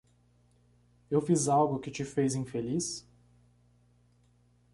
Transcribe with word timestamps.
Eu 1.11 1.21
fiz 1.21 1.47
algo 1.47 1.77
que 1.77 1.91
te 1.91 2.03
fez 2.03 2.33
infeliz? 2.33 3.07